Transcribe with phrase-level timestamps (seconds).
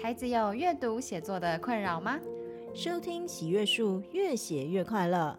[0.00, 2.20] 孩子有阅读写作的困扰吗？
[2.72, 5.36] 收听喜阅树，越写越快乐。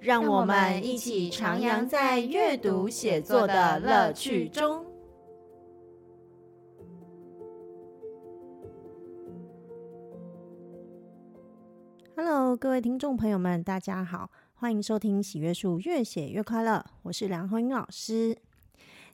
[0.00, 4.86] 让我们一起徜徉在阅读写作的乐趣中。
[12.16, 16.82] Hello，各位听众朋友们，大家好，欢迎收听喜阅树，越写越快乐。
[17.02, 18.38] 我是梁红英老师。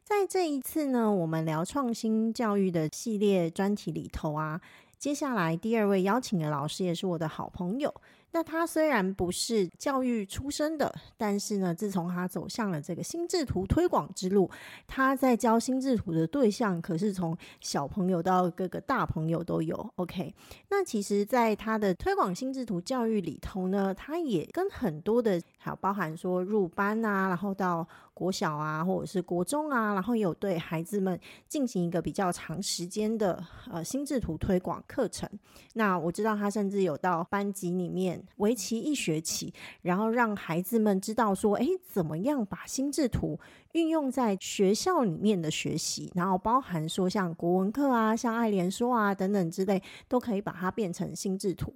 [0.04, 4.60] 在这一次呢，我们聊创新教育的系列专题里头啊。
[4.98, 7.94] 接下来第二位邀请的老师也是我的好朋友。
[8.32, 14.50] 那他虽然不是教育出身的，但是呢，自从他走向了这个心智图推广之路，
[14.88, 19.88] 他在教心智图的对象可是从小朋友到各个大朋友都有。
[19.94, 20.34] OK，
[20.68, 35.28] 那其实，在他的推广心智图教育里头呢，他也跟很多的，还有包含说入班啊，然后到国小啊，或者是国中啊，然后有对孩子们进行一个比较长时间的呃心智图推广课程。
[35.74, 38.24] 那我知道他甚至有到班级里面。
[38.36, 43.38] 为期一学期，然后让孩子们知道说，诶，怎么样把心智图
[43.72, 51.74] 运用在学校里面的学习，然后包含说像国文课啊、像爱莲说啊等等之类，都可以把它变成心智图。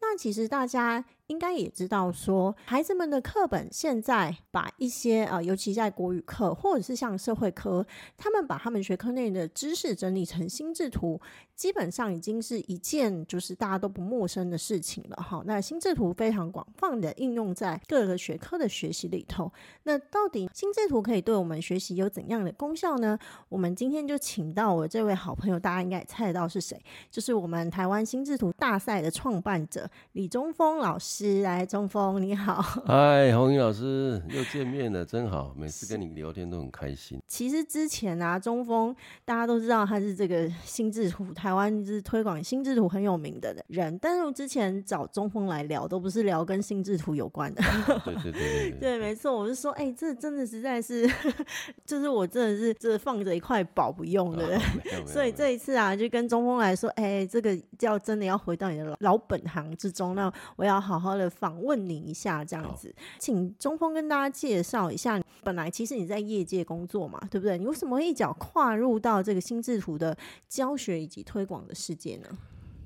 [0.00, 1.04] 那其实大家。
[1.30, 7.86] 应该也知道说，孩子们的课本现在把一些呃，尤其在国语课或者是像社会科，
[8.16, 11.20] 他们把他们学科内的知识整理成心智图，
[11.54, 15.40] 基本上已经是一件就是大家都不陌生的事情了哈。
[15.46, 19.52] 那心智图非常广泛的应用在各个学科的学习里头。
[19.84, 23.16] 那到底心智图可以对我们学习有怎样的功效呢？
[23.48, 26.76] 我们今天就请到我这位好朋友，大家应该也猜得到是谁，
[27.08, 31.19] 就是我们台湾心智图大赛的创办者李中锋老师。
[31.42, 37.20] 来，中锋你好，嗨，红英老师又见面了，真好，每次跟你聊天都很开心。
[37.26, 47.62] 其实之前啊，中锋大家都知道他是这个心智图，台湾就是推广心智图很有名的人，但是我之前找中锋来聊，都不是聊跟心智图有关的。
[48.04, 51.06] 对对对对，对，没错，我是说，哎、欸，这真的实在是，
[51.84, 54.60] 就是我真的是这放着一块宝不用的，哦、
[55.06, 61.09] 所以这一次啊，就跟中锋来说，哎、欸，这个要真的要回到你的老本行之中，那我要好好。
[61.10, 65.20] 好的，访问你一下，这样子，请中锋跟大家介绍一下。
[65.42, 67.58] 本来其实你在业界工作嘛，对不对？
[67.58, 70.16] 你为什么会一脚跨入到这个心智图的
[70.48, 72.28] 教学以及推广的世界呢？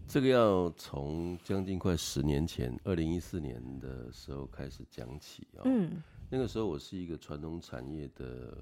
[0.09, 5.63] 这个要从将近快十年前，二零一四年的时候开始讲起啊。
[5.65, 8.57] 嗯，那个时候我是一个传统产业的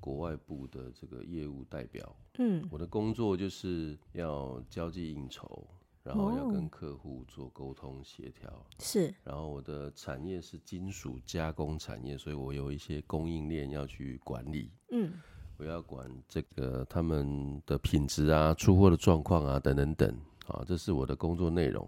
[0.00, 2.14] 国外部的这个业务代表。
[2.38, 5.66] 嗯，我的工作就是要交际应酬。
[6.08, 9.14] 然后要跟客户做沟通协调，是。
[9.22, 14.70] 然后我的产业是金属加工产业，所以我有一些供应链要去管理。
[14.90, 15.12] 嗯，
[15.58, 20.08] 我要管这个他们的品质啊、出货的状况啊等等等。
[20.46, 21.86] 啊，这是我的工作内容。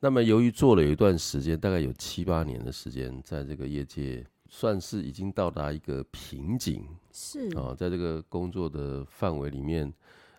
[0.00, 6.88] 那么由于做了有一段时间，大概有七八年的时间，在这个业界算是已经到达一个瓶颈。
[7.12, 9.92] 是啊，在这个工作的范围里面。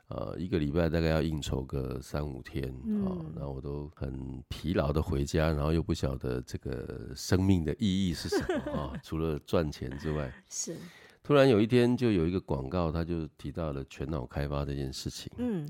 [0.09, 2.73] 呃，一个礼拜大概要应酬个三五天
[3.05, 10.75] 哦、我都很疲劳的回家，然后又不晓得这个生命的意义是什么啊、哦， 除了赚钱之外， 是。
[11.23, 15.29] 突然有一天就有一个广告，他就提到了全脑开发这件事情。
[15.35, 15.67] 嗯，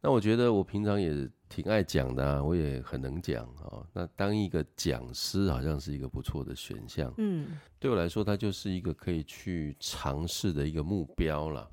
[0.00, 3.86] 那我觉得我平常也挺爱讲的、啊，我也很能讲啊、哦。
[3.92, 7.14] 那当一个讲师好像是一个不错的选项。
[7.18, 11.70] 嗯，对我来说，它就是一个可以去尝试的一个目标了。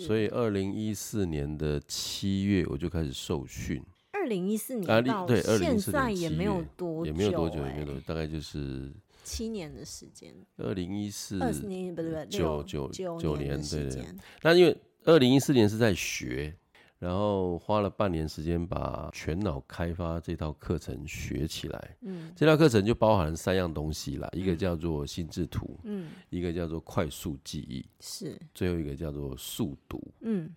[0.00, 3.84] 所以，二零一四年的七月我就开始受训。
[4.12, 5.26] 二零一四年到
[5.58, 8.92] 现在也没有多久，也没有多久，也没有多久，大概就是
[9.24, 10.34] 七年的时间。
[10.56, 14.04] 二零一四，二十年不对不对，九九九年，对对。
[14.42, 16.56] 那因为二零一四年是在学。
[17.02, 21.96] 然后花了半年时间把全脑开发这套课程学起来。
[22.02, 30.48] 嗯，这套课程就包含三样东西啦，一个叫做心智图，嗯，一个叫做快速记忆，是，最后一个叫做速读，嗯。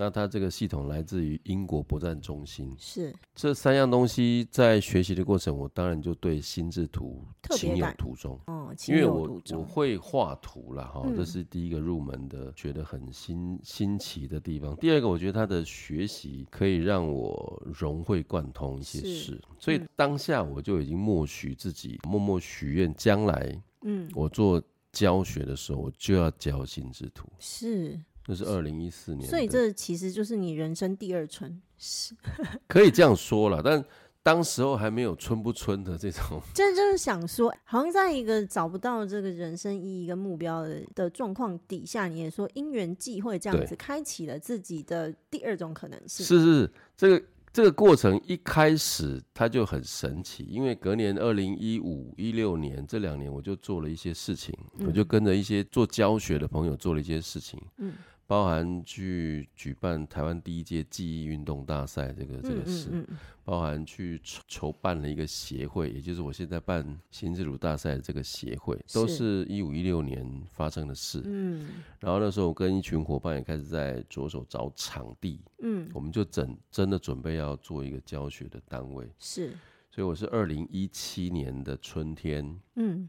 [0.00, 3.12] 那它这个系统来自于英国博赞中心，是。
[3.34, 7.20] 这三样东西在学习的过程，我当然就对心智图
[7.50, 8.38] 情有独钟。
[8.46, 14.76] 哦，因为我我会画图了哈，这是第一个入门的，觉得很新新奇的地方。
[14.76, 24.62] 第二个，我觉得它的学习可以让我融会贯通一些事，所以当下我就已经默许自己，默默许愿，将来嗯，我做
[24.92, 27.28] 教学的时候，我就要教心智图。
[27.40, 27.98] 是。
[28.30, 32.14] 那是二零一四年，所以这其实就是你人生第二春，是
[32.68, 33.62] 可以这样说了。
[33.64, 33.82] 但
[34.22, 46.26] 当时候还没有春不春的这种， 这就是想说，好像在一个找不到这个人生意义跟目标的的状况底下，你也说因缘际会这样子开启了自己的第二种可能性。
[46.26, 57.58] 是是，这个这个过程一开始它就很神奇，因为隔年二零一五一六年这两年，我就做了一些事情，嗯、我就跟着一些做教学的朋友做了一些事情。
[57.78, 57.94] 嗯。
[58.28, 71.22] 包含去举办台湾第一届记忆运动大赛这个这个事，嗯嗯嗯、包含去筹筹办了一个协会，也就是我现在办心智图大赛的这个协会，都是一五一六年发生的事。
[71.24, 71.68] 嗯，
[72.00, 79.56] 然后那时候我跟一群伙伴也开始在着手找场地，嗯，我们就整真的准备要做一个教学的单位，是，
[79.90, 83.08] 所以我是二零一七年的春天，嗯。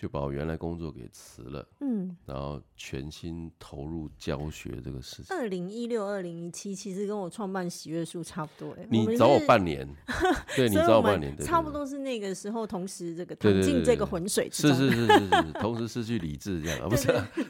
[0.00, 5.26] 就把我原来工作给辞了，嗯，然后全心投入教学这个事情。
[5.36, 9.86] 二零一六、二零一七，其实跟我创办喜悦树差不多，哎，你找 我半年，
[10.56, 17.08] 对，你找我半年，差不多是那个时候，同时这个躺进这个浑水之中，是是是是是，同时失去理智这样， 不是，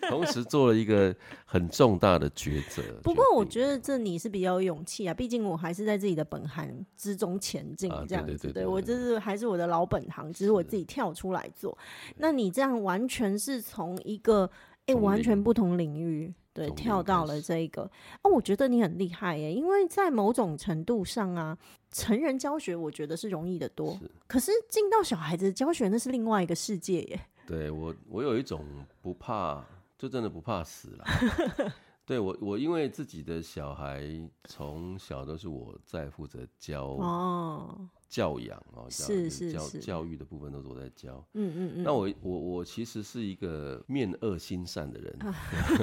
[0.09, 1.15] 同时做了一个
[1.45, 2.83] 很重大的抉择。
[3.05, 11.79] 不过我觉得这你是比较有勇气啊，毕竟我还是在自己的本行之中前进这样子，对我就是还是我的老本行，只是我自己跳出来做，
[12.17, 12.40] 那你。
[12.41, 14.51] 你这样完全是从一个
[14.87, 17.83] 哎、欸、完全不同领域对跳到了这一个
[18.23, 21.57] 哦，我觉得你很厉害耶，因为在某种程度上啊，
[21.93, 27.21] 成人教学我觉得是容易的多，是可是进到小孩子教学那是另外一个世界耶。
[27.47, 28.65] 对我，我有一种
[29.01, 29.65] 不怕，
[29.99, 31.05] 就真的不怕死了。
[32.11, 34.03] 对我，我因为自己的小孩
[34.43, 37.89] 从小都是我在负责教哦。
[38.09, 41.85] 教养哦，是是教教育的部分都是我在教，嗯嗯嗯。
[41.85, 45.17] 那我我我其实是一个面恶心善的人，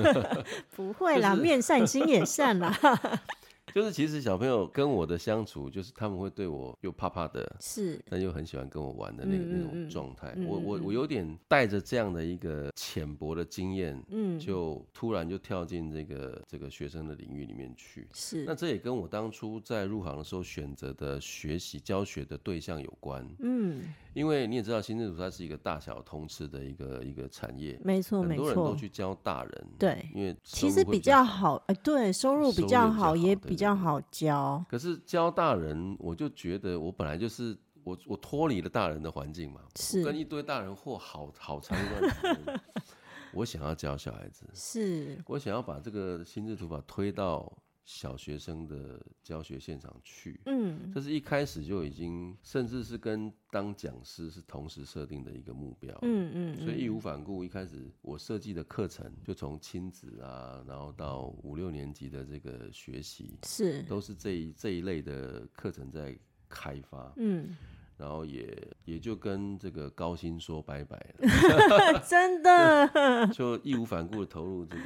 [0.76, 2.78] 不会啦， 面善心也善啦。
[3.74, 10.36] 就是其实小朋友跟我的相处，就是他们会对我又怕怕的，是，但又很喜欢跟我玩的那个那种状态。
[10.48, 18.08] 我我我有点带着这样的一个浅薄的经验，嗯，就突然就跳进这个这个学生的领域里面去。
[18.14, 23.28] 是，那这也跟我当初在入行的时候选择的学习教学的对象有关。
[23.40, 23.94] 嗯。
[24.18, 34.66] 因为你也知道，心智图它是一个大小通吃的一个一个产业，没错，没错，很多人都去教大人，对，因为其实比较好，哎，对，收入比较好，也比较好教。
[34.68, 42.60] 可是教大人，我就觉得我本来就是我我脱离了大人的环境嘛，是跟一堆大人或好好长一段时间，
[43.34, 47.56] 我想要教小孩子，是我想要把这个心智图法推到。
[47.88, 63.82] 小学生的教学现场去，嗯，这是一开始就已经，甚至是跟当讲师是同时设定的一个目标，嗯嗯，所以义无反顾，一开始我设计的课程就从亲子啊，然后到五六年级的这个学习，是。
[63.84, 66.14] 都是这一这一类的课程在
[66.50, 67.56] 开发，嗯，
[67.98, 74.82] 然后也也就跟这个高薪说拜拜了， 真的， 就义无反顾的投入这个。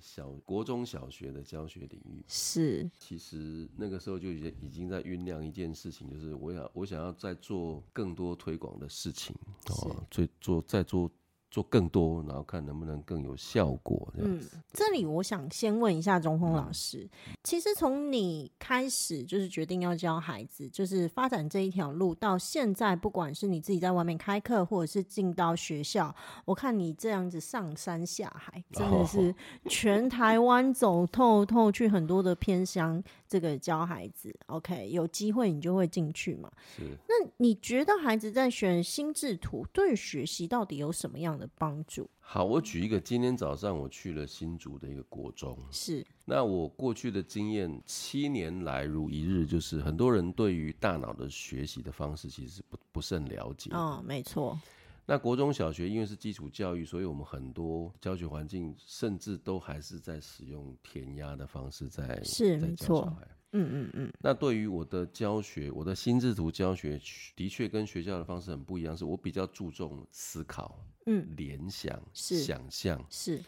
[0.00, 9.34] 小 国中小学的教学领域是，其实那个时候就已经已经在酝酿一件事情，就是我想我想要再做更多推广的事情，
[9.70, 11.10] 哦，做做再做。
[11.54, 14.12] 做更多，然后看能不能更有效果。
[14.16, 14.50] 这样子。
[14.56, 26.12] 嗯，这里我想先问一下钟峰老师，嗯、其实从你开始就是决定要教孩子，就是发展这一条路，到现在，不管是你自己在外面开课，或者是进到学校，
[26.44, 29.32] 我看你这样子上山下海，真的是
[29.70, 33.00] 全台湾走透透，去很多的偏乡。
[33.26, 36.48] 这个教孩子，OK，有机会你就会进去嘛。
[36.76, 36.82] 是。
[37.08, 42.08] 那你觉得孩子在选心智图对学习到底有什么样的帮助？
[42.18, 45.58] 好，我举一个，今天早上我去了新竹的一个国中。
[45.70, 46.04] 是。
[46.24, 53.70] 那我过去的经验，七年来如一日，就是很多人对于大脑的学习的方式，其实不不甚了解。
[53.72, 54.58] 哦，没错。
[55.06, 63.28] 那国中小学因为是基础教育，所以我们很多教学环境甚至都还是在使用填鸭的方式在是在教小孩。
[63.54, 64.12] 嗯嗯嗯。
[64.20, 67.00] 那对于我的教学，我的心智图教学
[67.34, 73.40] 的确跟学校的方式很不一样，是我比较注重思考、嗯，联想、是想象，是。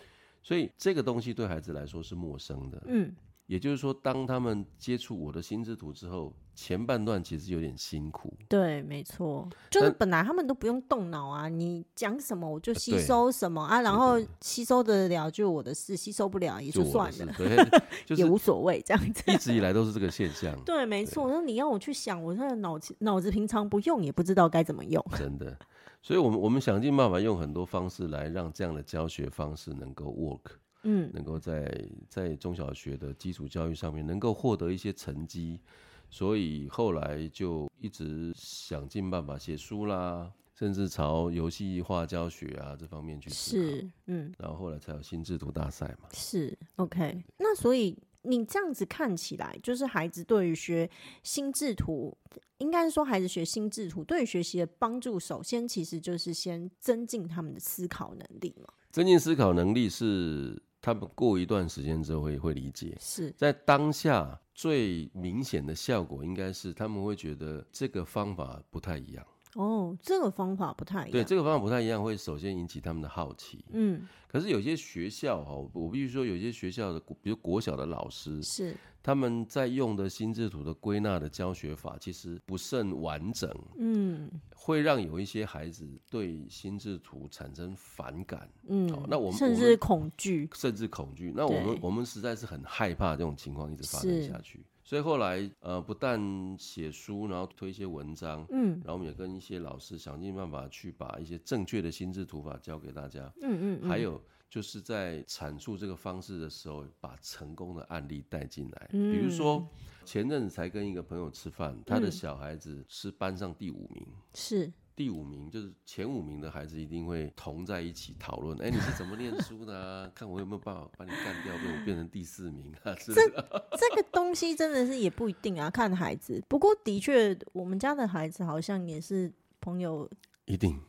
[0.43, 2.83] 所以这个东西对孩子来说是陌生的。
[2.87, 3.15] 嗯。
[3.47, 8.33] 也就是说，当他们接触我的心智图之后，前半段其实有点辛苦。
[8.49, 17.57] 对，没错，就是本来他们都不用动脑啊，你讲什么我就吸收什么啊，然后吸收得了就我的事，吸收不了也就算了，对
[18.17, 19.23] 也无所谓这样子。
[19.31, 20.59] 一直以来都是这个现象。
[20.67, 21.31] 对，没错。
[21.31, 25.05] 那你要我去想，我现在脑子脑子平常不用，也不知道该怎么用。
[25.17, 25.57] 真的，
[26.03, 30.57] 所以我们我们想尽办法用很多方式来让这样的教学方式能够 work。
[30.89, 35.61] 嗯，能够在在中小学的基础教育上面能够获得一些成绩，
[36.09, 43.29] 所以后来就一直想尽办法写书啦，甚至朝游戏化教学啊这方面去。
[43.31, 46.09] 是，嗯，然后后来才有心智图大赛嘛。
[46.13, 47.25] 是，OK。
[47.39, 50.89] 那所以你这样子看起来，就是孩子对于学
[51.25, 52.17] 心智图，
[52.59, 58.73] 应该是说孩子学心智图对于学习的帮助，首先其实就是先增进他们的思考能力嘛。
[58.91, 62.97] 增进思考能力是他们过一段时间之后会会理解。
[63.01, 69.27] 是在当下最明显的效果，应该是他们会觉得这个方法不太一样。
[69.57, 71.11] 哦，这个方法不太一样。
[71.11, 73.65] 对，这个方法不太一样，会首先引起他们的好奇。
[73.73, 78.77] 嗯，可是有些学校哈，我必须说，有些学校的，比如国小的老师，是
[79.07, 83.49] 他们在用的心智图的归纳的教学法，其实不甚完整。
[83.79, 88.51] 嗯，会让有一些孩子对心智图产生反感。
[88.67, 91.33] 嗯，那我们甚至恐惧，甚至恐惧。
[91.37, 94.67] 那我们我们实在是很害怕这种情况一直发生下去。
[94.83, 109.69] 所以后来，呃，不但写书，然后推一些文章，嗯，然后我们也跟一些老师想尽办法去把一些正确的心智图法教给大家，嗯嗯，嗯，还有就是在阐述这个方式的时候，把成功的案例带进来，嗯，比如说
[110.05, 114.73] 前阵子才跟一个朋友吃饭，他的小孩子是班上第五名，是。
[114.95, 118.57] 第五名就是前五名的孩子一定会同在一起讨论。
[118.63, 120.11] 哎，你是怎么念书的啊？
[120.17, 122.95] 看我有没有办法把你干掉，被我变成第四名啊？
[123.05, 126.43] 这这个东西真的是也不一定啊，看孩子。
[126.49, 130.11] 不过的确，我们家的孩子好像也是朋友，
[130.47, 130.81] 一定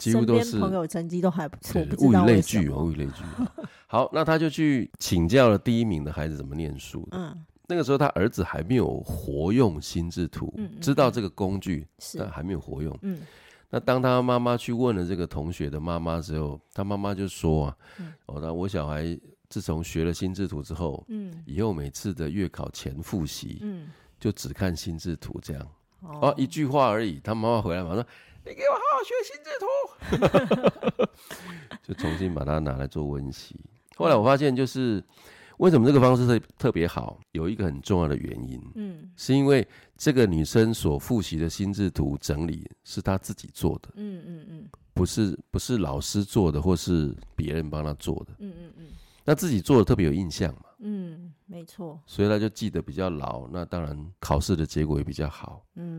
[0.00, 1.80] 几乎都是朋友，成绩都还不错。
[1.98, 3.22] 物以类聚，物以类聚。
[3.86, 7.06] 好，那他就去请教了第一名的孩子怎么念书。
[7.12, 7.36] 嗯。
[7.68, 11.86] 那个时候他儿子还没有活用心智图，嗯嗯嗯，知道这个工具，
[12.18, 12.98] 但还没有活用。
[13.02, 13.20] 嗯，
[13.68, 19.16] 那当他妈妈去问了这个同学的妈妈之后，他妈妈就说啊，嗯、哦，那我小孩
[19.48, 23.86] 自从学了心智图之后，嗯，以后每次的月考前复习，嗯，
[24.18, 25.62] 就只看心智图这样。
[26.00, 27.20] 哦，哦，一句话而已。
[27.22, 28.06] 他妈妈回来马上说
[28.44, 31.06] ：“你给我好好学心智图。
[31.82, 33.58] ”就重新把它拿来做温习。
[33.96, 35.02] 后来我发现就是。
[35.58, 37.20] 为什么这个方式特特别好？
[37.32, 48.86] 有一个很重要的原因，嗯，是因为这个女生所复习的心智图整理是她自己做的，嗯嗯嗯，不是不是老师做的，或是别人帮她做的，嗯嗯嗯，
[49.22, 51.34] 那自己做的特别有印象嘛，嗯。
[51.44, 55.66] 没错，所以她就记得比较牢，那当然考试的结果也比较好。
[55.74, 55.89] 嗯，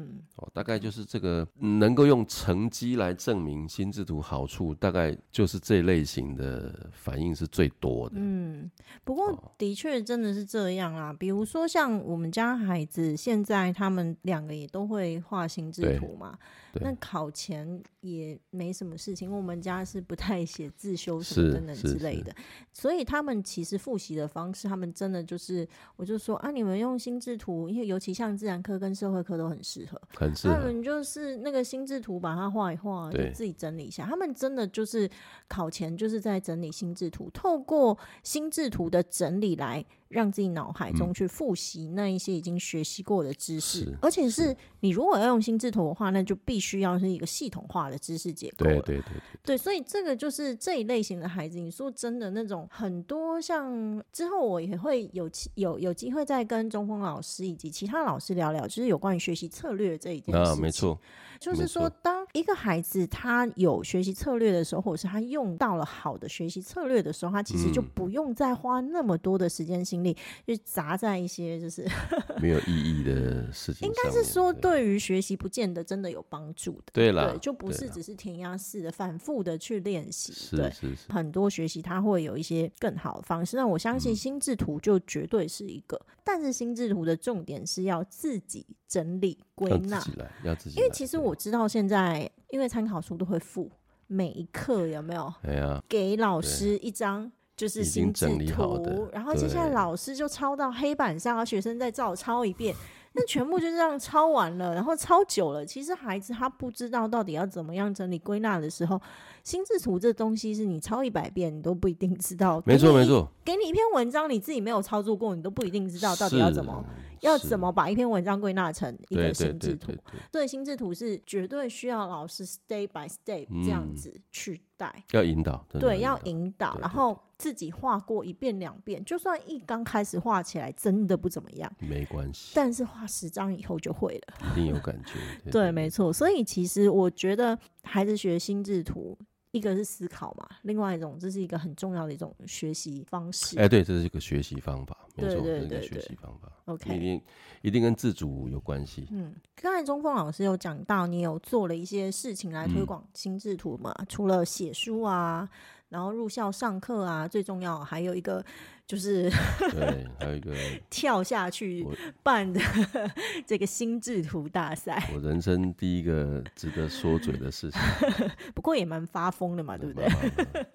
[0.42, 8.16] 哦，大概就是这个能够用成绩来证明心智图好处，大概就是这类型的反应是最多的。
[8.18, 8.70] 嗯，
[9.04, 11.14] 不过的确真的是这样啊。
[11.14, 16.36] 比如说像我们家孩子现在他们两个也都会画心智图嘛，
[16.76, 22.34] 那考前也没什么事情，因为我们家是不太写自修什么等等之类的，
[22.74, 25.42] 所以他们其实复习的方式，他们真的就是。
[25.52, 30.54] 是，我就说啊，你们用心智图，因为尤其像自然科跟社会科都很适合，很适合。
[30.54, 34.06] 他们就是那个心智图，把它画一画，就自己整理一下。
[34.06, 35.10] 他们真的就是
[35.50, 39.84] 考前就是在整理心智图，透过心智图的整理来。
[40.12, 48.66] 让自己脑海中去复习那一些已经学习过的知识，嗯、而且是你如果要用心智图的话，那就必须要是一个系统化的知识结构。
[48.66, 49.04] 对对对对，
[49.44, 51.58] 对，所以这个就是这一类型的孩子。
[51.60, 60.54] 你说真的，那种很多像之后我也会有有有机会再跟中锋老师以及其他老师聊聊，就是有关于学习策略这一件事情。
[60.54, 61.00] 啊，没错。
[61.40, 70.16] 就是说，当一个孩子他有学习策略的时候，或者是他用到了好的学习策略的时候，他其实就不用再花那么多的时间心力，
[70.46, 71.84] 去砸在一些就是
[72.40, 73.88] 没有意义的事情。
[73.88, 76.84] 应该是说，对于学习不见得真的有帮助的。
[76.94, 80.32] 对了，就不是只是填鸭式的反复的去练习。
[80.32, 83.58] 是是是，很多学习它会有一些更好的方式。
[83.58, 90.00] 那我相信心智图就绝对是一个，但是心智图的重点是要自己整理归纳，
[90.44, 91.32] 要自己，因为其实我。
[91.32, 93.72] 我知道现在，因为参考书都会附
[94.08, 95.34] 每一课有没有？
[95.42, 97.32] 对啊，给老师一张
[97.62, 102.76] 就是心智图，然后接下来老师就抄到黑板上，然后学生再照抄一遍。
[103.14, 109.00] 那全部就这样抄完了，然后抄久了，其实孩子他不知道到底要怎么样整理归纳的时候，
[109.44, 112.64] 心智图这东西是你抄一百遍你都不一定知道。
[112.66, 116.84] 没错没错，给你一篇文章，你自己没有操作过，你都不一定知道到底要怎么。
[117.22, 119.92] 要怎么把一篇文章归纳成一个心智图？
[120.32, 135.14] 所以心智图是绝对需要老师 step by step 这样子去带、嗯，要引导，对，要引导，然后自己画过一遍两遍，就算一刚开始画起来真的不怎么样，没关系，但是画十张以后就会了，一定有感觉。
[135.46, 136.12] 对，对，没错。
[136.12, 139.18] 所以其实我觉得孩子学心智图。
[139.52, 143.60] 一个是思考嘛，另外一种这是一个很重要的一种学习方式。
[143.60, 146.52] 哎，对，这是一个学习方法，没错，这是一个学习方法。
[146.66, 147.22] OK，一定
[147.62, 149.08] 一定跟自主有关系。
[149.12, 153.94] 嗯，刚才中凤老师有讲到，你有做了一些事情来推广心智图嘛？
[154.00, 155.50] 嗯、除了写书啊，
[155.90, 158.44] 然后入校上课啊，最重要还有一个。
[158.92, 159.30] 就是
[159.72, 160.54] 对，还有一个
[160.92, 161.88] 跳下去
[162.22, 162.60] 办的
[163.48, 167.80] 这个心智图大赛，我人生第一个值得说嘴的事情。
[168.54, 170.10] 不过也蛮发疯的嘛，对不对？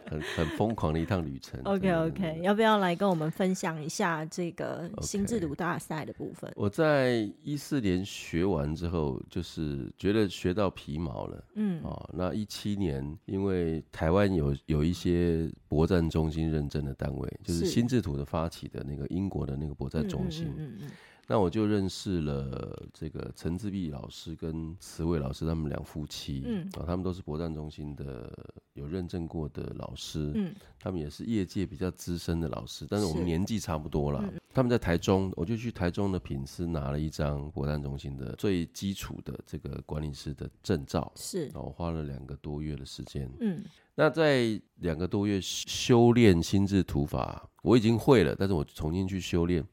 [0.08, 1.60] 很很疯狂的一趟旅程。
[1.64, 6.54] OK OK，要不要来跟我们分享一下这个心智图大赛的部分？Okay.
[6.56, 11.44] 我在一四年学完之后，就是觉得学到皮毛了。
[11.56, 18.16] 嗯，哦，那一七年因为台湾有有一些博战中心认证的单位，就是心智图。
[18.16, 20.90] 的发起的那个英国的那个博战中心，嗯嗯嗯嗯、
[21.28, 28.32] 那我就认识了这个陈志碧老师跟慈伟老师，他们两夫妻，嗯，啊，他们都是博战中心的
[28.74, 34.20] 有认证过的老师，嗯，他们也是业界比较资深的老师，但是我们年纪差不多了。
[34.22, 43.64] 嗯、他们在台中，我就去台中的品司拿了一张博战中心的最基础的这个管理师的证照，是，然后我花了两个多月的时间，嗯。
[43.98, 49.64] 那在两个多月修炼心智图法，我已经会了，但是我重新去修炼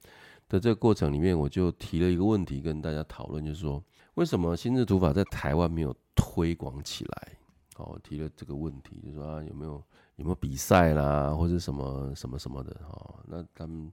[0.49, 3.83] 的这个过程里面，我就提了一个问题跟大家讨论，就是说，
[4.15, 7.37] 为什么心智图法在台湾没有推广起来？
[7.77, 9.71] 哦，我提了这个问题，就是说啊，有没有
[10.17, 12.71] 有没有比赛啦，或者什么什么什么的？
[12.87, 13.91] 哦，那他们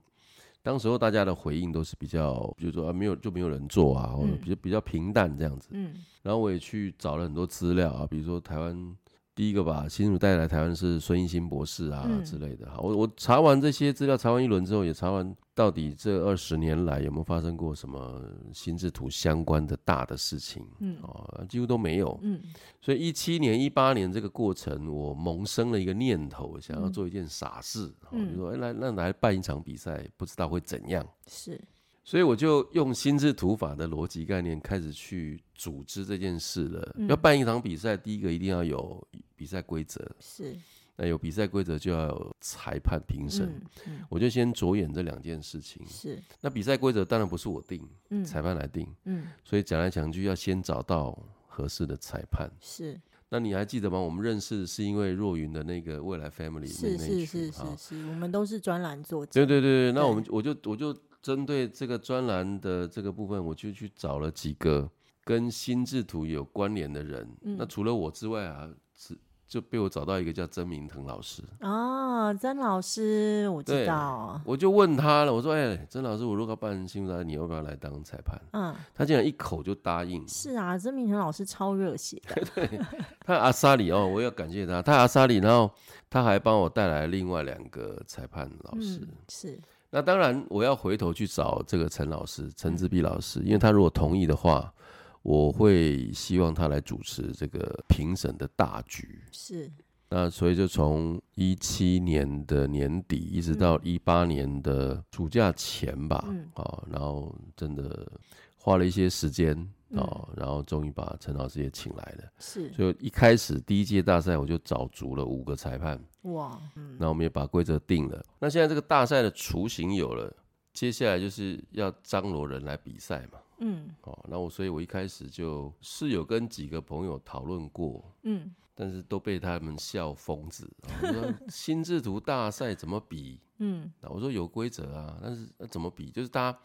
[0.61, 5.69] 当时候大家的回应都是比较，比如说啊，没有就没有人做啊，或者比较比较平淡这样子。
[5.71, 8.95] 嗯，然后我也去找了很多资料啊，比如说台湾。
[9.41, 12.71] 第一个把心智图带来台湾是孙一新博士啊之类的。
[12.77, 18.21] 我我查完这些资料，查完一轮之后，也查完到底这二十年来有没有发生过什么
[18.53, 22.39] 心智图相关的大的事情，嗯，哦，几乎都没有，嗯，
[22.79, 31.59] 所以一七年、一八年这个过程，我萌生了一个念头，想要做一件傻事，嗯，就说哎，来那来办一场比赛，不知道会怎样，是。
[32.03, 36.95] 所以我就用心智图法的逻辑概念开始去组织这件事了。
[36.97, 39.07] 嗯、要办一场比赛，第一个一定要有
[39.41, 40.55] 比赛规则，是。
[40.95, 43.47] 那有比赛规则就要有裁判评审。
[43.47, 45.83] 嗯嗯、我就先着眼这两件事情。
[45.87, 46.21] 是。
[46.41, 48.87] 那比赛规则当然不是我定，嗯、裁判来定。
[49.05, 49.29] 嗯。
[49.43, 51.17] 所以讲来讲去要先找到
[51.47, 52.47] 合适的裁判。
[52.59, 53.01] 是。
[53.29, 53.97] 那你还记得吗？
[53.99, 59.31] 我们认识是因为若云的那个未来 Family 是是是是是，我们都是专栏作者。
[59.33, 60.95] 对对对对，那我们我就我就。
[61.21, 64.89] 针对这个专栏的这个部分，我就去找了几个
[65.23, 67.29] 跟心智图有关联的人。
[67.43, 69.15] 嗯、那除了我之外啊，是
[69.51, 71.43] 就被我找到一个叫曾明腾老师。
[71.59, 74.39] 啊，曾老师，我知道。
[74.45, 80.25] 我就问他了，我说：“哎、欸，曾老师，我如果要办心智图，你要不要来当裁判？”嗯，他竟然一口就答应。
[80.25, 82.41] 是啊，曾明腾老师超热血的。
[82.55, 82.79] 对，
[83.25, 84.81] 他阿萨里哦，我要感谢他。
[84.81, 85.69] 他阿萨里，然后
[86.09, 88.99] 他还帮我带来另外两个裁判老师。
[89.01, 89.59] 嗯、是。
[89.89, 94.73] 那当然，我要回头去找这个陈老师，陈志碧老师，因为他如果同意的话，
[95.21, 99.21] 我会希望他来主持这个评审的大局。
[99.31, 99.71] 是。
[100.09, 108.11] 那所以就从一七年的年底一直到一八年的暑假前吧，嗯、啊，然后真的
[108.57, 109.69] 花了一些时间。
[109.93, 120.33] 哦，然后终于把陈老师也请来了，是，所以一开始第一届大赛我就找足了五个裁判，哇，嗯，那我们也把规则定了，那现在这个大赛的雏形有了，
[120.71, 130.69] 接下来就是要张罗人来比赛嘛，嗯，哦，那我所以我一开始就是有跟几个朋友讨论过，嗯，但是都被他们笑疯子，
[131.01, 133.39] 我说 心智图大赛怎么比？
[133.59, 136.09] 嗯，我说有规则啊，但是那怎么比？
[136.09, 136.59] 就是大家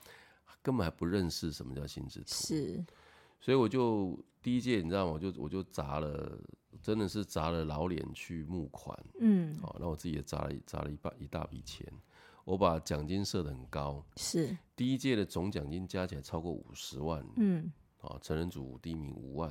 [0.62, 2.84] 根本还不认识什么叫心智图，是。
[3.38, 5.12] 所以我就第一届，你知道吗？
[5.12, 6.40] 我就我就砸了，
[6.82, 11.86] 真的是砸了老脸去募款，嗯，好，那我自己也砸了砸了一大一大笔钱，
[12.46, 19.50] 我把奖金设得很高，是第一届的总奖金加起来超过五十万，嗯，啊，成人组第一名五万，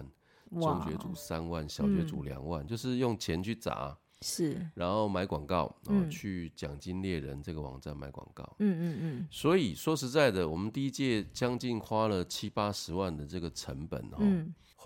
[0.49, 3.95] 中学组三万，小学组两万，就是用钱去砸。
[4.21, 8.55] 是，然后买广告，然后去奖金猎人这个网站买广告。
[8.59, 9.27] 嗯嗯嗯。
[9.29, 14.23] 所以说实在的，我们第一届将近花了七八十万的这个成本，哈，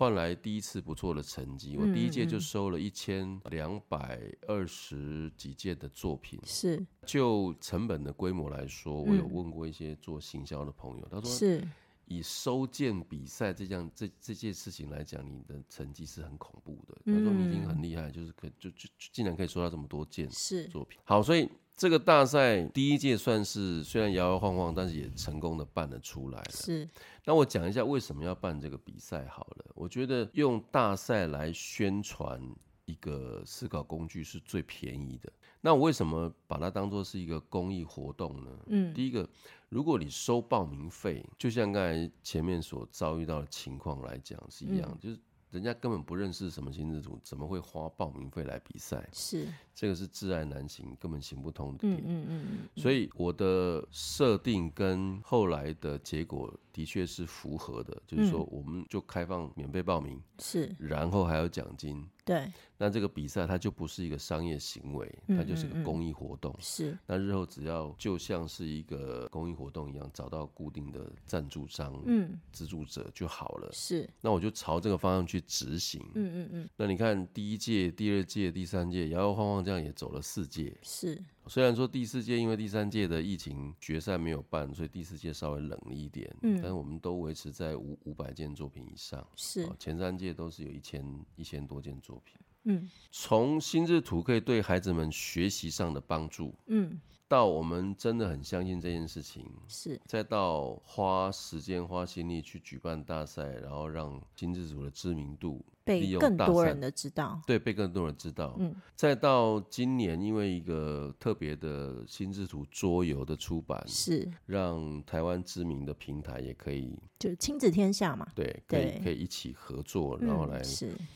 [0.00, 1.76] 换来第一次不错的成绩。
[1.76, 6.40] 我第一届就收了一千两百二十几件的作品。
[6.42, 6.82] 是。
[7.04, 11.62] 就成本的规模来说，我有问过一些做行销的朋友，他说是。
[12.10, 16.96] 以收件比赛这样这这件事情来讲，你的成绩是很恐怖的。
[17.06, 20.28] 他说你已经很厉害，就是可就就竟然可以收到这么多件
[20.68, 20.98] 作品。
[21.04, 26.50] 好，所以这个大赛第一届算是虽然摇摇晃晃，但是也成功的办了出来了。
[26.50, 26.88] 是。
[27.24, 29.66] 那我讲一下为什么要办这个比赛好了。
[29.76, 32.42] 我觉得用大赛来宣传
[32.90, 35.32] 一个思考工具是最便宜的。
[35.60, 38.50] 那我为什么把它当做是一个公益活动呢？
[38.66, 39.28] 嗯，第一个，
[39.68, 45.18] 如果你收报名费，就像刚才前面所遭遇到的情况来讲是一样，嗯、就是
[45.50, 49.06] 人家根本不认识什么心智图，怎么会花报名费来比赛？
[49.12, 51.96] 是这个是挚爱难行，根本行不通的点。
[51.96, 52.68] 嗯嗯嗯嗯。
[52.76, 62.08] 所以我的设定跟后来的结果的确是符合的，就是说我们就开放免费报名，是，然后还有奖金。
[62.24, 62.50] 对，
[62.82, 66.54] 那这个比赛它就不是一个商业行为，它就是个公益活动。
[66.58, 73.70] 是，那日后只要就像是一个公益活动一样，找到固定的赞助商、嗯，资助者就好了。
[73.70, 76.00] 是，那我就朝这个方向去执行。
[76.14, 76.68] 嗯嗯嗯。
[76.74, 80.74] 那你看，第一届、第二届、第三届，摇摇晃晃这样也走了四届。
[80.80, 86.34] 是，虽然说第四届因为第三届的疫情决赛没有办，所以第四届稍微冷了一点。
[86.40, 89.22] 嗯，但是我们都维持在五五百件作品以上。
[89.36, 91.04] 是，前三届都是有一千
[91.36, 92.36] 一千多件作品。
[92.64, 105.64] 嗯，从心智图可以对孩子们学习上的帮助，嗯，到我们真的很相信这件事情，是，再到花时间花心力去举办大赛，然后让新智图的知名度。
[105.82, 108.54] 被更多人的知道，对，被更多人知道。
[108.60, 120.62] 嗯，再到今年，因为一个特别的新智图桌游的出版，是让台湾知名的平台也可以，就亲子天下嘛，对，可以可以一起合作，然后来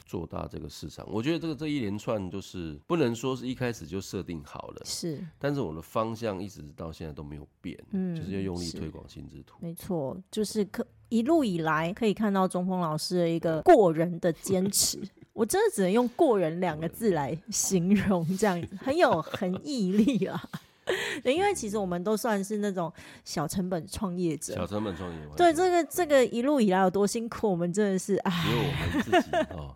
[0.06, 1.06] 做大这个市场。
[1.08, 10.84] 我觉得这个这一连串就是不能说是一开始就设定好了，是，但是我的方向一直到现在都没有变，嗯，就是要用力推广心智图，没错，就是可。
[11.10, 14.98] 一路以来可以看到中锋老师的一个过人的坚持，
[15.32, 20.42] 我真的只能用“过人”两个字来形容，这样子很有很毅力啊。
[21.22, 25.18] 对，因为其实我们都算是那种小成本创业者，小成本创业。
[25.36, 29.72] 对，这个这个一路以来有多辛苦，我们真的是啊，只有我们自己哦。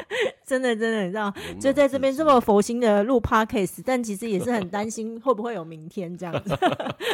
[0.49, 6.59] 真的真的，你知道，就在这边这么佛心的录 podcast，但其实也是很担心 会不会有明天这样子。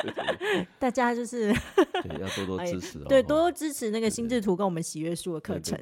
[0.78, 5.76] 大家就是要多多 支持，对，多多支持那个心智图跟我们喜悦树的课程。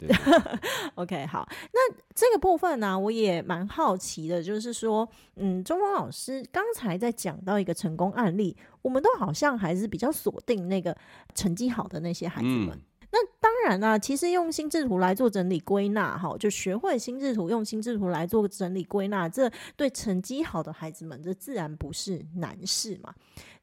[0.94, 10.96] OK，好，那这个部分呢，我也蛮好奇的，就是说，嗯，中峰老师刚才在讲到一个成功案例，我们都好像还是比较锁定那个
[11.34, 12.80] 成绩好的那些孩子们。
[13.14, 23.14] 那当然啦，其实用心智图来做整理归纳，哈，就学会心智图，用心智图来做整理归纳，这对成绩好的孩子们，这自然不是难事嘛。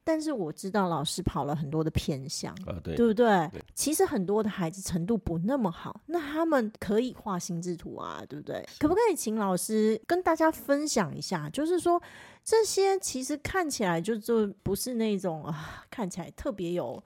[0.04, 3.26] 但是我知道老师跑了很多的偏向，啊，对，对不对？
[3.52, 3.64] 对。
[3.74, 8.64] 其实很多的孩子程度不那么好，那他们可以画心智图啊，对不对？
[8.80, 11.50] 可不可以请老师跟大家分享一下？
[11.50, 12.00] 就是说
[12.44, 17.04] 这些其实看起来就就不是那种啊，看起来特别有。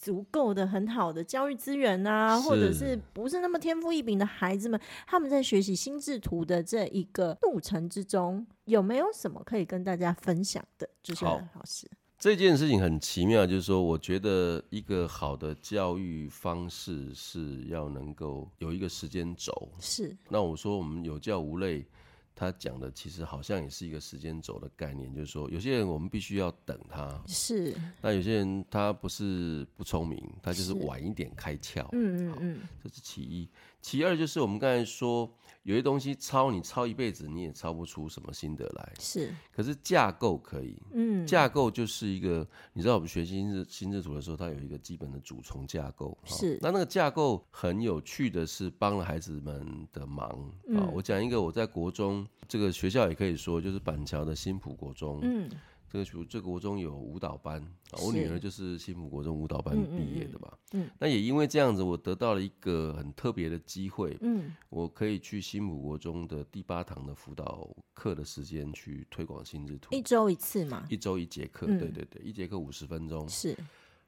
[0.00, 10.88] 足够的很好的教育资源啊，或者是不是那么天赋异禀的孩子们，他们在学习心智图的这一个路程之中，有没有什么可以跟大家分享的？
[11.02, 11.86] 就是老师，
[12.18, 19.68] 这件事情很奇妙，就是说，我觉得一个好的教育方式是要能够有一个时间轴。
[19.78, 21.86] 是，那我说我们有教无类。
[22.34, 27.74] 他讲的其实好像也是一个时间轴的概念，就是说有些人我们必须要等他，是。
[28.00, 31.86] 那有些人他不是不聪明，他就是晚一点开窍。
[31.92, 33.48] 嗯嗯嗯，这是其一。
[33.80, 35.32] 其二就是我们刚才说。
[35.62, 39.30] 有些东西抄你抄一辈子你也抄不出什么心得来，是。
[39.52, 46.58] 可是架构可以，嗯，架构就是一个，你知道我们学心智心智图的时候，它有一个基本的主从架构，是。
[46.62, 50.80] 那那个架构很有趣的是帮了孩子们的忙啊。
[50.80, 55.46] 嗯，我讲一个我在国中这个学校也可以说就是板桥的新埔国中，嗯。
[55.90, 57.60] 这个属这国中有舞蹈班，
[58.00, 60.52] 我女儿就是新埔国中舞蹈班毕业的嘛。
[60.72, 64.16] 嗯，那也因为这样子，我得到了一个很特别的机会。
[64.20, 69.92] 嗯，我可以去新埔国中的第八堂的辅导课的时间去推广心智图。
[69.92, 70.86] 一周一次嘛？
[70.88, 73.28] 一周一节课，对对对，一节课五十分钟。
[73.28, 73.56] 是。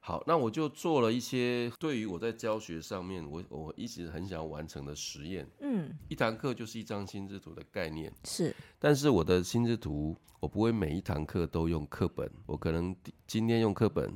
[0.04, 5.48] 好，那我就做了一些对于我在教学上面，我我一直很想要完成的实验。
[5.60, 8.12] 嗯，一堂课就是一张心智图的概念。
[8.24, 12.94] 是，但是我的心智图，我不会每一堂课都用课本，我可能
[13.28, 14.12] 今天用课本。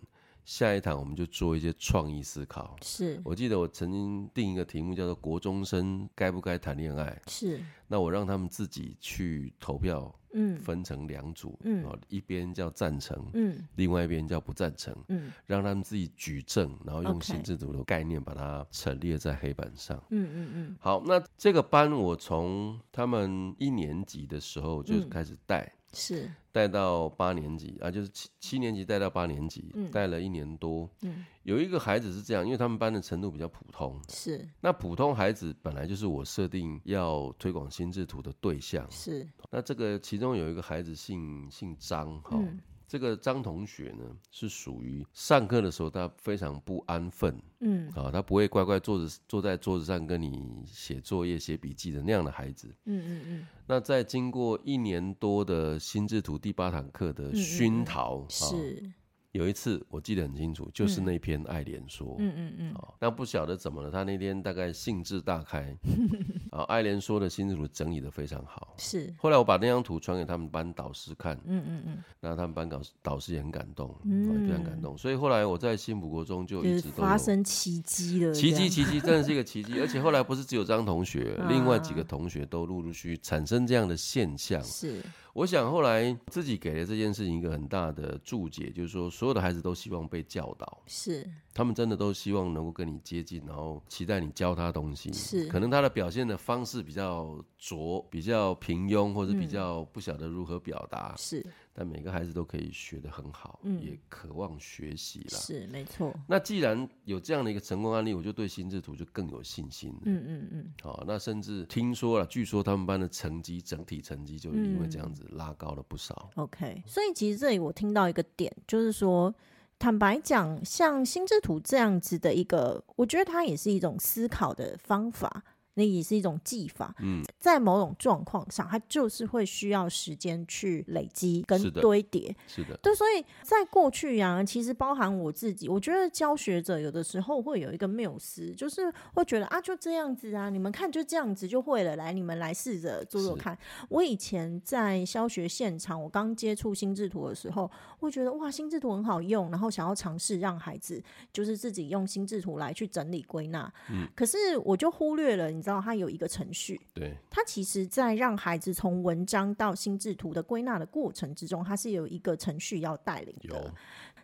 [0.46, 2.76] 下一堂我们就做一些创意思考。
[2.80, 7.20] 是，我记得我曾经定一个题目叫做“国中生该不该谈恋爱”。
[7.26, 20.00] 是，那我让他们自己去投票，嗯，分成两组，嗯，一边叫赞成，嗯，另外一边叫不赞成，嗯，让他们自己举证，然后用心智图的概念把它陈列在黑板上。
[20.10, 20.76] 嗯嗯嗯。
[20.78, 25.72] 好，那这个班我从他们一年级的时候就开始带。
[25.96, 26.30] 是。
[26.52, 30.88] 带到八年级啊，就是七七年级带到八年级，带、嗯、了一年多。
[31.02, 34.00] 嗯，有一个孩子是这样，因为他们班的程度比较普通。
[34.08, 38.90] 是，那普通孩子本来就是我设定要推广心智图的对象。
[38.90, 53.46] 是，那这个其中有一个孩子姓姓张，哈、嗯，这个张同学呢，是属于上课的时候他非常不安分，嗯，啊，他不会乖乖坐着坐在桌子上跟你写作业、写笔记的那样的孩子，嗯嗯嗯。
[53.66, 58.92] 那在经过一年多的心智图第八堂课的熏陶，嗯嗯嗯是。
[59.36, 65.76] 有一次我记得很清楚，就是那篇爱莲说，嗯嗯嗯，哦，那不晓得怎么了，他那天大概兴致大开，
[66.50, 69.12] 啊，爱莲说的心智图整理的非常好，是。
[69.18, 74.98] 后来我把那张图传给他们班导师看，嗯嗯嗯，那他们班导导师也很感动，嗯，非常感动。
[74.98, 79.78] 所以后来我在新埔国中就一直都发生奇迹了，奇迹奇迹，真的是一个奇迹。
[79.80, 85.00] 而且后来不是只有张同学， 另外几个同学都陆陆续续产生这样的现象，是。
[85.36, 95.12] 我想后来自己给了这件事情一个很大的注解，就是说所有的孩子都希望被教导，是他们真的都希望能够跟你接近，然后期待你教他东西。
[95.12, 101.14] 是可能他的表现的方式比较拙，比较平庸，或者比较不晓得如何表达。
[101.18, 101.44] 是。
[101.78, 105.38] 但每个孩子都可以学得很好，嗯、也渴望学习了。
[105.38, 106.10] 是没错。
[106.26, 110.00] 那既然有这样的一个成功案例，我就对心智图就更有信心了。
[110.06, 110.72] 嗯嗯嗯。
[110.82, 116.30] 好，那甚至听说了，据说他们班的成绩整体成绩就因为这样子拉高了不少。
[116.36, 119.34] 嗯、OK，所以其实这里我听到一个点，就是说，
[119.78, 125.44] 坦白讲，像心智图这样子的一个，我觉得它也是一种思考的方法。
[125.76, 143.56] 那也是一种技法，嗯，在某种状况上，它就是会需要时间去累积跟堆叠，是的，对，所以在过去呀、啊，其实包含我自己，我觉得教学者有的时候会有一个谬思，就是会觉得啊，就这样子啊，你们看就这样子就会了，来，你们来试着做做看。
[143.90, 155.65] 我以前在教学现场，我刚接触心智图的时候，会觉得哇，心智图很好用，然后想要尝试让孩子就是自己用心智图来去整理归纳，嗯，可是我就忽略了你。
[155.66, 163.74] 知道它有一个程序，对，它其实，在让孩子从文章到心智图的归纳的过程之中，它是有一个程序要带领的。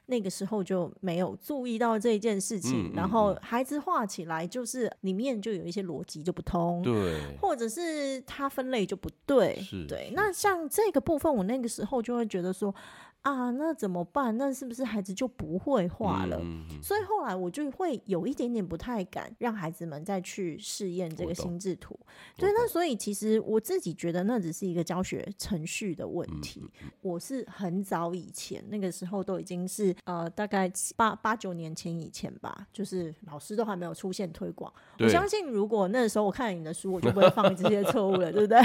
[0.06, 10.12] 那个时候就没有注意到这件事情，嗯、然后孩子画起来就是里面就有一些逻辑就不通，对，或者是它分类就不对，对。
[10.14, 12.74] 那像这个部分，我那个时候就会觉得说。
[13.22, 14.36] 啊，那怎么办？
[14.36, 16.36] 那是不是孩子就不会画了？
[16.42, 21.96] 嗯嗯、所以后来我就会有一点点不太敢让孩子们再去试验这个心智图。
[22.36, 26.62] 对，那所以其实我自己觉得那只是一个教学程序的问题。
[27.00, 34.72] 我是很早以前那个时候都已经是呃大概八八九年前以前吧，就是老师都还没有出现推广。
[34.98, 38.60] 我相信如果那时候我看你的书，我就不会犯这些错误了，对不对？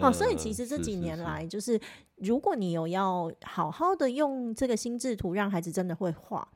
[0.00, 1.80] 好， 所以其实这几年来就是。
[2.20, 6.48] 如果你有要好好的用这个心智图让孩子真的会画，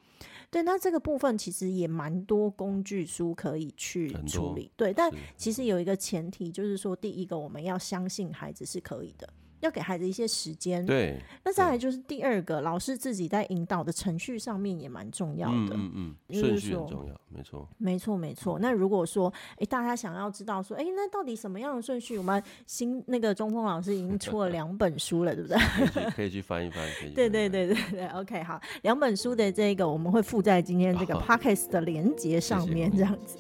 [0.51, 9.29] 对，那这个部分其实也蛮多工具书可以去处理，对，但其实有一个前提就是说，第一个我们要相信孩子是可以的。
[9.63, 11.19] 要给孩子一些时间，对。
[11.45, 18.59] 那再来就是第二个，老师自己在引导的程序上面也蛮重要的，嗯嗯，顺序很重要，没错，没错，没错。
[18.59, 22.19] 那如果说，哎，大家想要知道说，哎，那到底什么样的顺序？
[22.19, 25.59] 我们新那个中锋老师已经出了两本书了，对不对？
[26.15, 27.11] 可以去翻一翻，可以。
[27.15, 33.39] 对对对对对，OK，好，两本书的这个我们会附在今天这个 Podcast 的连接上面，这样子。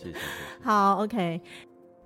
[0.62, 1.40] 好，OK，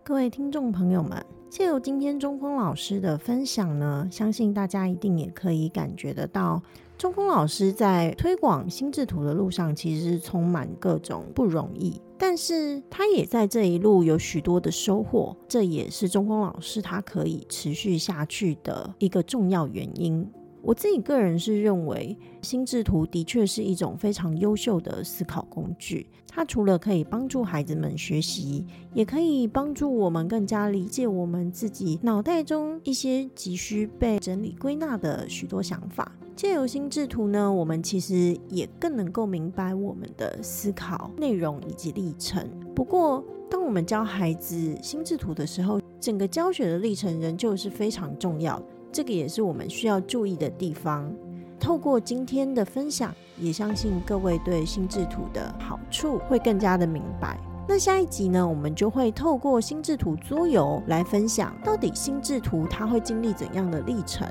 [0.07, 1.21] 各位听众朋友们。
[1.51, 6.63] 借由今天中锋老师的分享呢，相信大家一定也可以感觉得到，
[6.97, 20.25] 中锋老师在推广心智图的路上，其实是充满各种不容易，但是他也在这一路有许多的收获，这也是中锋老师他可以持续下去的一个重要原因。
[20.67, 26.09] 我自己个人是认为，心智图的确是一种非常优秀的思考工具。
[26.27, 36.11] 它除了可以帮助孩子们学习，也可以帮助我们更加理解我们自己脑袋中一些急需被整理归纳的许多想法。
[36.35, 42.45] 借由心智图呢，我们其实也更能够明白我们的思考内容以及历程。
[42.75, 48.67] 不过，当我们教孩子心智图的时候，整个教学的历程仍旧是非常重要的。
[48.97, 51.13] 这个也是我们需要注意的地方。
[51.61, 57.39] 透过今天的分享，也相信各位对心智图的好处会更加的明白。
[57.69, 64.27] 那下一集呢，我们就会透过心智图桌游来分享，到底心智图它会经历怎样的历程，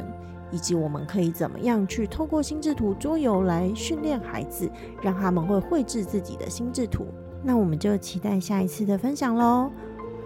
[0.49, 4.67] 以及我们可以怎么样去透过心智图桌游来训练孩子，
[4.99, 7.05] 让他们会绘制自己的心智图。
[7.43, 9.69] 那我们就期待下一次的分享喽。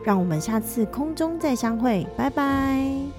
[0.02, 3.19] 让我们下次空中再相会，拜拜。